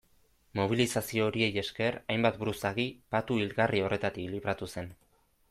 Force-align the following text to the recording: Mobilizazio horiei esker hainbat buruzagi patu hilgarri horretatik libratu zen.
Mobilizazio 0.59 1.27
horiei 1.31 1.49
esker 1.63 1.97
hainbat 2.15 2.41
buruzagi 2.45 2.87
patu 3.17 3.39
hilgarri 3.43 3.85
horretatik 3.87 4.35
libratu 4.35 4.73
zen. 4.77 4.93